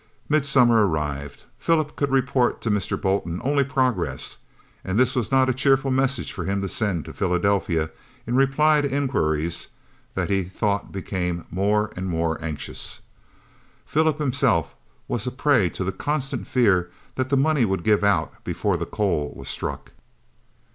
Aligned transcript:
Midsummer 0.29 0.87
arrived: 0.87 1.43
Philip 1.59 1.95
could 1.95 2.09
report 2.09 2.59
to 2.61 2.71
Mr. 2.71 2.99
Bolton 2.99 3.39
only 3.43 3.63
progress, 3.63 4.37
and 4.83 4.97
this 4.97 5.15
was 5.15 5.31
not 5.31 5.47
a 5.47 5.53
cheerful 5.53 5.91
message 5.91 6.33
for 6.33 6.43
him 6.43 6.59
to 6.63 6.69
send 6.69 7.05
to 7.05 7.13
Philadelphia 7.13 7.91
in 8.25 8.33
reply 8.35 8.81
to 8.81 8.89
inquiries 8.91 9.67
that 10.15 10.31
he 10.31 10.41
thought 10.41 10.91
became 10.91 11.45
more 11.51 11.91
and 11.95 12.07
more 12.07 12.43
anxious. 12.43 13.01
Philip 13.85 14.17
himself 14.17 14.73
was 15.07 15.27
a 15.27 15.31
prey 15.31 15.69
to 15.69 15.83
the 15.83 15.91
constant 15.91 16.47
fear 16.47 16.89
that 17.13 17.29
the 17.29 17.37
money 17.37 17.63
would 17.63 17.83
give 17.83 18.03
out 18.03 18.43
before 18.43 18.77
the 18.77 18.87
coal 18.87 19.31
was 19.37 19.49
struck. 19.49 19.91